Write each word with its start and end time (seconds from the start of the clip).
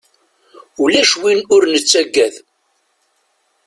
Ulac 0.83 1.11
win 1.21 1.39
ur 1.55 1.63
nettaggad 1.67 2.35